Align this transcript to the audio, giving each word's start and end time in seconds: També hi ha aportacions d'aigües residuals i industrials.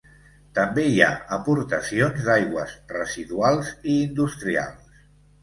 També 0.59 0.85
hi 0.91 0.95
ha 1.07 1.09
aportacions 1.37 2.25
d'aigües 2.31 2.73
residuals 2.95 3.71
i 3.93 4.01
industrials. 4.09 5.07